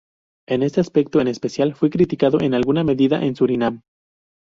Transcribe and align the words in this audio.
En 0.49 0.63
este 0.63 0.81
aspecto 0.81 1.21
en 1.21 1.27
especial 1.27 1.75
fue 1.75 1.91
criticado 1.91 2.41
en 2.41 2.55
alguna 2.55 2.83
medida 2.83 3.23
en 3.23 3.35
Surinam. 3.35 3.83